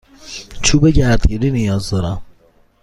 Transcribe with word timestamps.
چوب 0.61 0.87
گردگیری 0.89 1.51
نیاز 1.51 1.89
دارم. 1.89 2.21